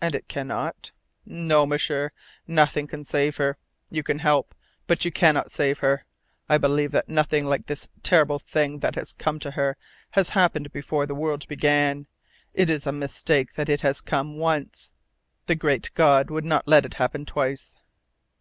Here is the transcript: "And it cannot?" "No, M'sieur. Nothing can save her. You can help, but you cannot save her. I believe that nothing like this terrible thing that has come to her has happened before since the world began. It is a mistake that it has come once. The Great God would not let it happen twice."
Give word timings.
"And 0.00 0.16
it 0.16 0.26
cannot?" 0.26 0.90
"No, 1.24 1.64
M'sieur. 1.66 2.10
Nothing 2.48 2.88
can 2.88 3.04
save 3.04 3.36
her. 3.36 3.58
You 3.90 4.02
can 4.02 4.18
help, 4.18 4.56
but 4.88 5.04
you 5.04 5.12
cannot 5.12 5.52
save 5.52 5.78
her. 5.78 6.04
I 6.48 6.58
believe 6.58 6.90
that 6.90 7.08
nothing 7.08 7.46
like 7.46 7.66
this 7.66 7.88
terrible 8.02 8.40
thing 8.40 8.80
that 8.80 8.96
has 8.96 9.12
come 9.12 9.38
to 9.38 9.52
her 9.52 9.76
has 10.18 10.30
happened 10.30 10.72
before 10.72 11.04
since 11.04 11.08
the 11.10 11.14
world 11.14 11.46
began. 11.46 12.08
It 12.52 12.70
is 12.70 12.88
a 12.88 12.90
mistake 12.90 13.54
that 13.54 13.68
it 13.68 13.82
has 13.82 14.00
come 14.00 14.36
once. 14.36 14.90
The 15.46 15.54
Great 15.54 15.92
God 15.94 16.28
would 16.28 16.44
not 16.44 16.66
let 16.66 16.84
it 16.84 16.94
happen 16.94 17.24
twice." 17.24 17.78